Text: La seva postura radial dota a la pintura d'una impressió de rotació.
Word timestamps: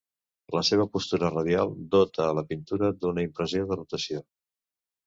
La 0.55 0.61
seva 0.69 0.87
postura 0.95 1.29
radial 1.35 1.75
dota 1.97 2.27
a 2.29 2.35
la 2.41 2.47
pintura 2.55 2.93
d'una 3.05 3.29
impressió 3.31 3.71
de 3.71 3.83
rotació. 3.83 4.27